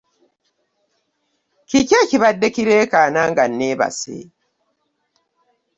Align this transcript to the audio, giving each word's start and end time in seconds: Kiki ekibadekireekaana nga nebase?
Kiki 1.69 1.95
ekibadekireekaana 2.03 3.21
nga 3.29 3.43
nebase? 3.57 4.17